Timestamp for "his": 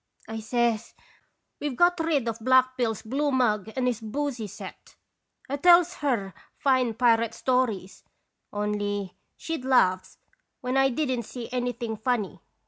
3.85-4.01